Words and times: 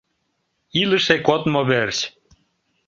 Илыше 0.81 1.15
кодмо 1.27 1.61
верч! 1.69 1.97